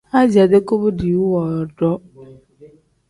Aziya-dee 0.19 0.63
koba 0.67 0.87
diiwu 0.97 1.27
woodoo. 1.33 1.97